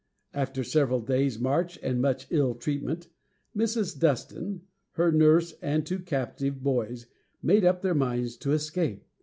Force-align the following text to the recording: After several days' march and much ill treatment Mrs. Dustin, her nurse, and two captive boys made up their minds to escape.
After 0.33 0.63
several 0.63 1.01
days' 1.01 1.37
march 1.37 1.77
and 1.83 2.01
much 2.01 2.25
ill 2.31 2.55
treatment 2.55 3.07
Mrs. 3.55 3.99
Dustin, 3.99 4.61
her 4.93 5.11
nurse, 5.11 5.51
and 5.61 5.85
two 5.85 5.99
captive 5.99 6.63
boys 6.63 7.05
made 7.43 7.63
up 7.63 7.83
their 7.83 7.93
minds 7.93 8.35
to 8.37 8.51
escape. 8.51 9.03